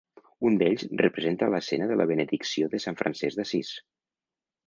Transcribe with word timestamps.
Un 0.49 0.55
d'ells 0.61 0.85
representa 1.01 1.49
l'escena 1.55 1.89
de 1.91 1.97
la 2.01 2.09
benedicció 2.13 2.69
de 2.73 2.81
Sant 2.87 2.99
Francesc 3.03 3.41
d'Assís. 3.43 3.71